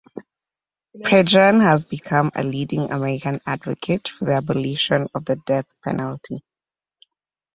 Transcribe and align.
Prejean 0.99 1.61
has 1.61 1.85
become 1.85 2.31
a 2.33 2.43
leading 2.43 2.89
American 2.89 3.39
advocate 3.45 4.07
for 4.07 4.25
the 4.25 4.31
abolition 4.33 5.07
of 5.13 5.25
the 5.25 5.35
death 5.45 5.67
penalty. 5.83 6.41